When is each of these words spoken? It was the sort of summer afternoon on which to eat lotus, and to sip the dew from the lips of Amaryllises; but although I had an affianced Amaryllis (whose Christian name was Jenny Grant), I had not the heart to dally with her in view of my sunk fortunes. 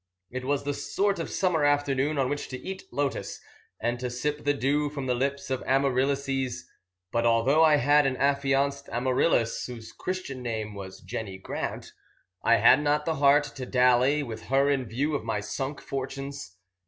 It 0.31 0.45
was 0.45 0.63
the 0.63 0.73
sort 0.73 1.19
of 1.19 1.29
summer 1.29 1.63
afternoon 1.63 2.17
on 2.17 2.27
which 2.27 2.47
to 2.47 2.57
eat 2.57 2.85
lotus, 2.91 3.39
and 3.79 3.99
to 3.99 4.09
sip 4.09 4.45
the 4.45 4.53
dew 4.55 4.89
from 4.89 5.05
the 5.05 5.13
lips 5.13 5.51
of 5.51 5.61
Amaryllises; 5.67 6.65
but 7.11 7.23
although 7.23 7.63
I 7.63 7.75
had 7.75 8.07
an 8.07 8.17
affianced 8.17 8.89
Amaryllis 8.89 9.67
(whose 9.67 9.91
Christian 9.93 10.41
name 10.41 10.73
was 10.73 11.01
Jenny 11.01 11.37
Grant), 11.37 11.91
I 12.41 12.55
had 12.55 12.81
not 12.81 13.05
the 13.05 13.17
heart 13.17 13.43
to 13.53 13.65
dally 13.67 14.23
with 14.23 14.45
her 14.45 14.71
in 14.71 14.85
view 14.85 15.13
of 15.13 15.23
my 15.23 15.39
sunk 15.39 15.79
fortunes. 15.79 16.57